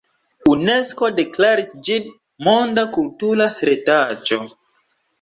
Unesko 0.53 1.09
deklaris 1.19 1.69
ĝin 1.89 2.09
Monda 2.49 2.89
Kultura 2.99 3.51
Heredaĵo. 3.63 4.45